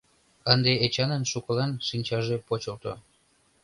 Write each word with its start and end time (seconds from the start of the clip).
Ынде 0.53 0.71
Эчанын 0.85 1.23
шукылан 1.31 1.71
шинчаже 1.87 2.35
почылто. 2.47 2.93